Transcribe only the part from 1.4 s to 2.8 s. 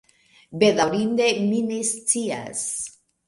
mi ne scias.